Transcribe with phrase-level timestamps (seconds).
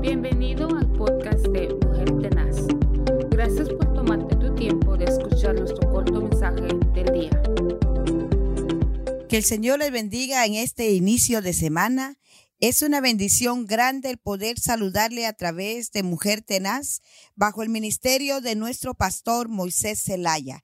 [0.00, 2.56] Bienvenido al podcast de Mujer Tenaz.
[3.28, 7.42] Gracias por tomarte tu tiempo de escuchar nuestro corto mensaje del día.
[9.28, 12.16] Que el Señor les bendiga en este inicio de semana.
[12.60, 17.02] Es una bendición grande el poder saludarle a través de Mujer Tenaz
[17.34, 20.62] bajo el ministerio de nuestro pastor Moisés Zelaya.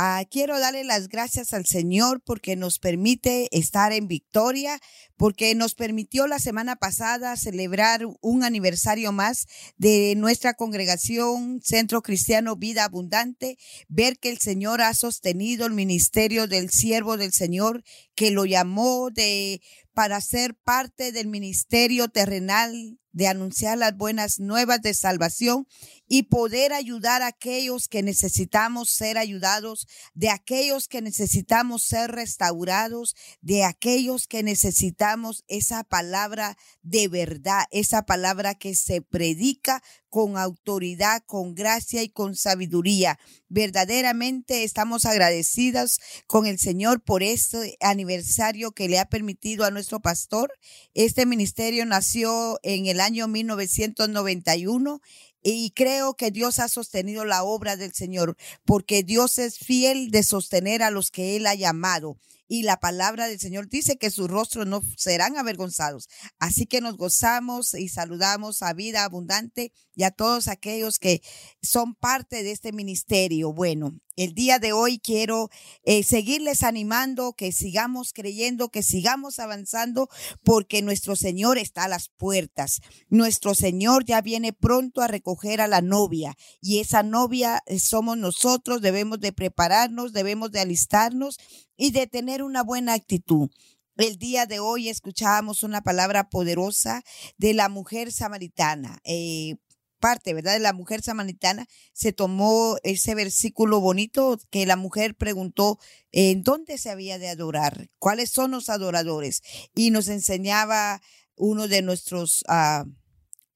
[0.00, 4.78] Ah, quiero darle las gracias al Señor porque nos permite estar en victoria,
[5.16, 12.54] porque nos permitió la semana pasada celebrar un aniversario más de nuestra congregación Centro Cristiano
[12.54, 13.58] Vida Abundante,
[13.88, 17.82] ver que el Señor ha sostenido el ministerio del siervo del Señor,
[18.14, 19.62] que lo llamó de
[19.94, 25.66] para ser parte del ministerio terrenal de anunciar las buenas nuevas de salvación
[26.06, 33.14] y poder ayudar a aquellos que necesitamos ser ayudados, de aquellos que necesitamos ser restaurados,
[33.40, 41.22] de aquellos que necesitamos esa palabra de verdad, esa palabra que se predica con autoridad,
[41.26, 43.18] con gracia y con sabiduría.
[43.48, 50.00] Verdaderamente estamos agradecidas con el Señor por este aniversario que le ha permitido a nuestro
[50.00, 50.52] pastor.
[50.94, 55.00] Este ministerio nació en el año 1991
[55.42, 60.22] y creo que Dios ha sostenido la obra del Señor, porque Dios es fiel de
[60.22, 62.18] sostener a los que Él ha llamado
[62.48, 66.08] y la palabra del Señor dice que sus rostros no serán avergonzados.
[66.38, 71.20] Así que nos gozamos y saludamos a vida abundante y a todos aquellos que
[71.62, 73.52] son parte de este ministerio.
[73.52, 75.48] Bueno, el día de hoy quiero
[75.84, 80.08] eh, seguirles animando, que sigamos creyendo, que sigamos avanzando,
[80.42, 82.80] porque nuestro Señor está a las puertas.
[83.08, 88.18] Nuestro Señor ya viene pronto a recoger a la novia y esa novia eh, somos
[88.18, 88.82] nosotros.
[88.82, 91.38] Debemos de prepararnos, debemos de alistarnos
[91.76, 93.50] y de tener una buena actitud.
[93.96, 97.02] El día de hoy escuchábamos una palabra poderosa
[97.36, 99.00] de la mujer samaritana.
[99.04, 99.56] Eh,
[99.98, 100.58] parte, ¿verdad?
[100.60, 105.78] La mujer samaritana se tomó ese versículo bonito que la mujer preguntó
[106.12, 109.42] en dónde se había de adorar, cuáles son los adoradores.
[109.74, 111.00] Y nos enseñaba
[111.36, 112.84] uno de nuestros ah,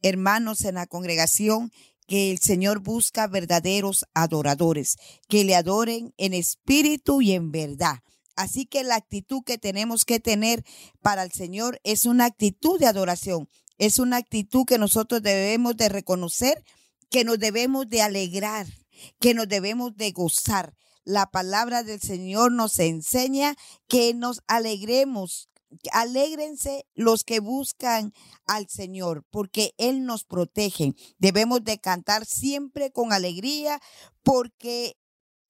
[0.03, 1.73] hermanos en la congregación
[2.07, 4.97] que el Señor busca verdaderos adoradores,
[5.29, 8.01] que le adoren en espíritu y en verdad.
[8.37, 10.65] Así que la actitud que tenemos que tener
[11.01, 13.49] para el Señor es una actitud de adoración,
[13.83, 16.65] es una actitud que nosotros debemos de reconocer,
[17.11, 18.69] que nos debemos de alegrar,
[19.19, 20.77] que nos debemos de gozar.
[21.03, 23.57] La palabra del Señor nos enseña
[23.89, 25.49] que nos alegremos,
[25.91, 28.13] alégrense los que buscan
[28.47, 30.95] al Señor, porque Él nos protege.
[31.19, 33.81] Debemos de cantar siempre con alegría,
[34.23, 34.97] porque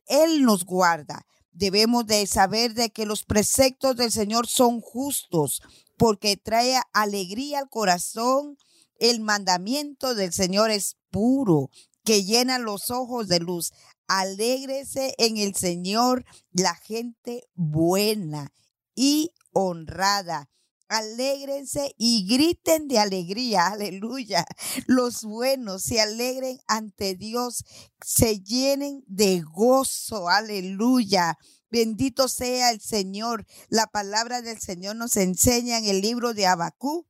[0.07, 1.27] Él nos guarda.
[1.53, 5.63] Debemos de saber de que los preceptos del Señor son justos,
[5.97, 8.57] porque trae alegría al corazón.
[8.99, 11.71] El mandamiento del Señor es puro,
[12.05, 13.73] que llena los ojos de luz.
[14.07, 18.53] Alégrese en el Señor la gente buena
[18.95, 20.49] y honrada
[20.93, 24.45] alégrense y griten de alegría, aleluya.
[24.87, 27.65] Los buenos se alegren ante Dios,
[28.05, 31.39] se llenen de gozo, aleluya.
[31.71, 33.47] Bendito sea el Señor.
[33.69, 37.07] La palabra del Señor nos enseña en el libro de Abacú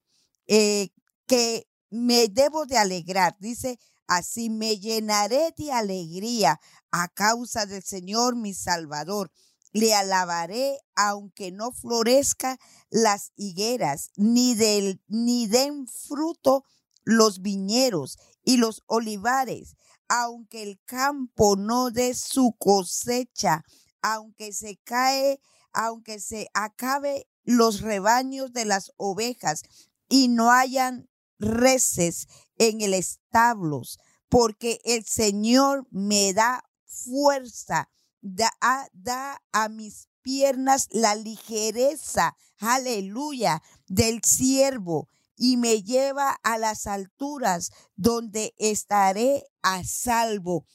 [0.46, 0.90] eh,
[1.26, 3.36] que me debo de alegrar.
[3.40, 6.60] Dice, así me llenaré de alegría
[6.92, 9.32] a causa del Señor mi Salvador
[9.72, 12.58] le alabaré aunque no florezca
[12.90, 16.64] las higueras, ni, den fruto
[17.04, 19.76] los viñeros y los olivares,
[20.08, 23.64] aunque el campo no dé su cosecha,
[24.02, 25.40] aunque se cae,
[25.72, 29.62] aunque se acabe los rebaños de las ovejas
[30.08, 31.08] y no hayan
[31.38, 32.28] reces
[32.58, 37.90] en el establos, porque el Señor me da fuerza
[38.22, 38.50] da,
[38.92, 47.70] da a mis piernas la ligereza, aleluya, del siervo y me lleva a las alturas
[47.96, 50.66] donde estaré a salvo.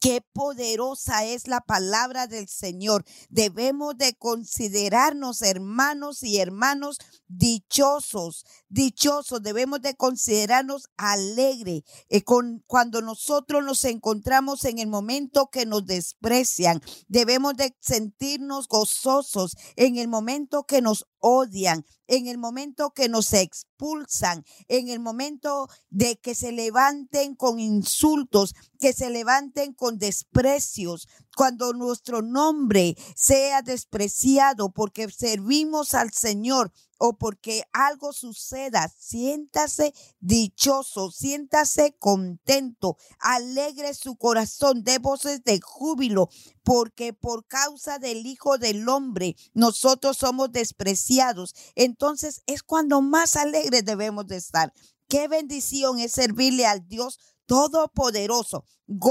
[0.00, 3.04] Qué poderosa es la palabra del Señor.
[3.28, 6.98] Debemos de considerarnos hermanos y hermanos
[7.28, 9.42] dichosos, dichosos.
[9.42, 15.84] Debemos de considerarnos alegres eh, con, cuando nosotros nos encontramos en el momento que nos
[15.84, 16.80] desprecian.
[17.08, 23.32] Debemos de sentirnos gozosos en el momento que nos odian, en el momento que nos
[23.32, 31.08] expulsan, en el momento de que se levanten con insultos, que se levanten con desprecios,
[31.34, 36.72] cuando nuestro nombre sea despreciado porque servimos al Señor
[37.06, 46.30] o porque algo suceda, siéntase dichoso, siéntase contento, alegre su corazón, de voces de júbilo,
[46.62, 51.54] porque por causa del Hijo del Hombre nosotros somos despreciados.
[51.74, 54.72] Entonces es cuando más alegres debemos de estar.
[55.06, 58.64] Qué bendición es servirle al Dios Todopoderoso.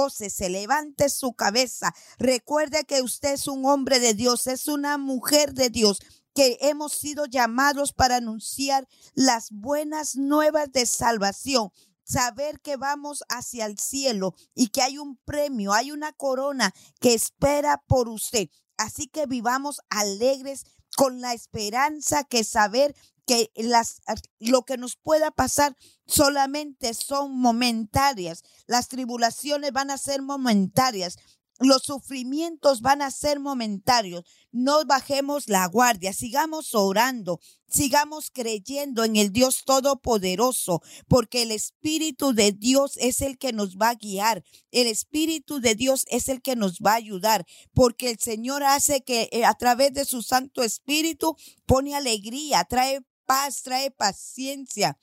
[0.09, 1.93] se levante su cabeza.
[2.17, 5.99] Recuerde que usted es un hombre de Dios, es una mujer de Dios
[6.33, 11.71] que hemos sido llamados para anunciar las buenas nuevas de salvación.
[12.03, 17.13] Saber que vamos hacia el cielo y que hay un premio, hay una corona que
[17.13, 18.49] espera por usted.
[18.77, 20.65] Así que vivamos alegres
[20.97, 22.95] con la esperanza que saber
[23.25, 24.01] que las,
[24.39, 28.43] lo que nos pueda pasar solamente son momentarias.
[28.67, 31.17] Las tribulaciones van a ser momentarias.
[31.63, 34.25] Los sufrimientos van a ser momentarios.
[34.51, 42.33] No bajemos la guardia, sigamos orando, sigamos creyendo en el Dios Todopoderoso, porque el Espíritu
[42.33, 44.43] de Dios es el que nos va a guiar.
[44.71, 49.01] El Espíritu de Dios es el que nos va a ayudar, porque el Señor hace
[49.01, 54.97] que eh, a través de su Santo Espíritu pone alegría, trae paz, trae paciencia,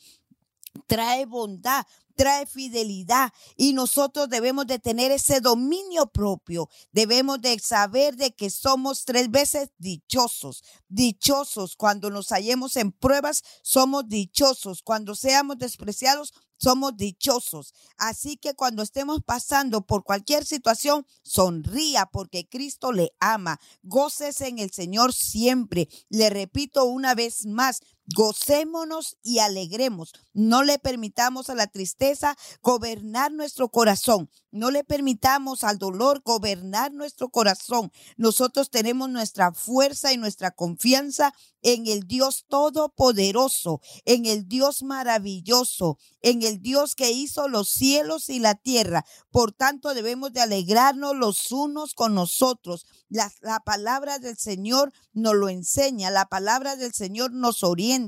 [0.87, 1.87] trae bondad,
[2.21, 6.69] trae fidelidad y nosotros debemos de tener ese dominio propio.
[6.93, 10.63] Debemos de saber de que somos tres veces dichosos.
[10.91, 14.83] Dichosos cuando nos hallemos en pruebas, somos dichosos.
[14.83, 17.73] Cuando seamos despreciados, somos dichosos.
[17.97, 23.59] Así que cuando estemos pasando por cualquier situación, sonría porque Cristo le ama.
[23.83, 25.89] Goces en el Señor siempre.
[26.11, 27.81] Le repito una vez más,
[28.15, 30.13] Gocémonos y alegremos.
[30.33, 34.31] No le permitamos a la tristeza gobernar nuestro corazón.
[34.51, 37.93] No le permitamos al dolor gobernar nuestro corazón.
[38.17, 45.99] Nosotros tenemos nuestra fuerza y nuestra confianza en el Dios todopoderoso, en el Dios maravilloso,
[46.23, 49.05] en el Dios que hizo los cielos y la tierra.
[49.31, 52.87] Por tanto, debemos de alegrarnos los unos con nosotros.
[53.09, 58.00] La, la palabra del Señor nos lo enseña, la palabra del Señor nos orienta.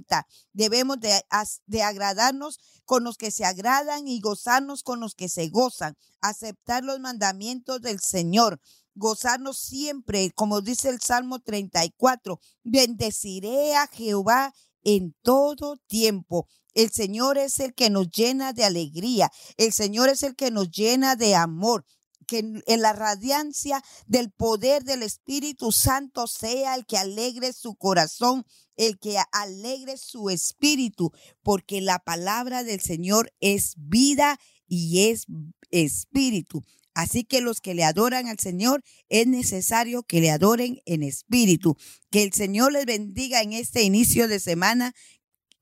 [0.53, 5.97] Debemos de, agradarnos con los que se agradan y gozarnos con los que se gozan,
[6.21, 8.61] aceptar los mandamientos del Señor
[8.95, 14.53] gozarnos siempre, como dice el Salmo 34, bendeciré a Jehová
[14.85, 16.47] en todo tiempo.
[16.75, 20.71] El Señor es el que nos llena de alegría, el Señor es el que nos
[20.71, 21.85] llena de amor.
[22.33, 28.47] Que en la radiancia del poder del Espíritu Santo sea el que alegre su corazón,
[28.77, 31.13] el que alegre su espíritu,
[31.43, 35.27] porque la palabra del Señor es vida y es
[35.71, 36.63] espíritu.
[36.95, 41.77] Así que los que le adoran al Señor es necesario que le adoren en espíritu.
[42.11, 44.95] Que el Señor les bendiga en este inicio de semana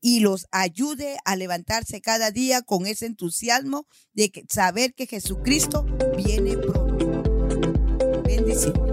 [0.00, 5.84] y los ayude a levantarse cada día con ese entusiasmo de saber que Jesucristo
[6.16, 7.22] viene pronto.
[8.24, 8.89] Bendiciones.